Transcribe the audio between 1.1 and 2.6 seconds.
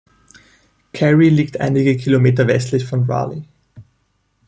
liegt einige Kilometer